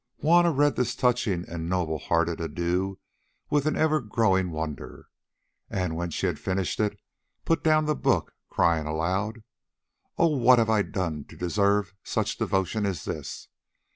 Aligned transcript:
Juanna 0.19 0.49
read 0.51 0.77
this 0.77 0.95
touching 0.95 1.47
and 1.47 1.69
noble 1.69 1.99
hearted 1.99 2.41
adieu 2.41 2.97
with 3.51 3.67
an 3.67 3.75
ever 3.75 4.01
growing 4.01 4.49
wonder, 4.49 5.05
and 5.69 5.95
when 5.95 6.09
she 6.09 6.25
had 6.25 6.39
finished 6.39 6.79
it, 6.79 6.99
put 7.45 7.63
down 7.63 7.85
the 7.85 7.93
book 7.95 8.33
crying 8.49 8.87
aloud, 8.87 9.43
"Oh! 10.17 10.35
what 10.37 10.57
have 10.57 10.71
I 10.71 10.81
done 10.81 11.25
to 11.25 11.35
deserve 11.37 11.93
such 12.03 12.39
devotion 12.39 12.83
as 12.83 13.05
this?" 13.05 13.47